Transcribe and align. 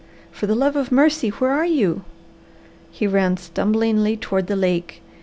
For 0.31 0.47
the 0.47 0.55
love 0.55 0.75
of 0.75 0.91
mercy, 0.91 1.29
where 1.29 1.51
are 1.51 1.63
you?" 1.63 2.01
He 2.89 3.05
ran 3.05 3.37
stumblingly 3.37 4.17
toward 4.17 4.47
the 4.47 4.55
lake. 4.55 5.03